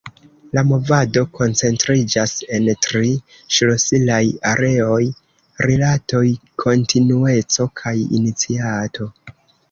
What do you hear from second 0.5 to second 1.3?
La movado